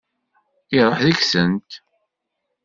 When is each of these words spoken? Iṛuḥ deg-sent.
Iṛuḥ 0.77 0.99
deg-sent. 1.07 1.71